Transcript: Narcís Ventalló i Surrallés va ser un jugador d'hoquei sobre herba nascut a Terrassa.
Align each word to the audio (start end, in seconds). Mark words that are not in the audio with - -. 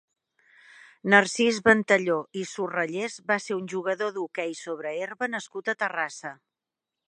Narcís 1.13 1.59
Ventalló 1.67 2.15
i 2.41 2.47
Surrallés 2.53 3.19
va 3.33 3.39
ser 3.45 3.59
un 3.61 3.69
jugador 3.77 4.17
d'hoquei 4.19 4.59
sobre 4.65 4.97
herba 5.05 5.33
nascut 5.39 5.75
a 5.75 5.81
Terrassa. 5.85 6.37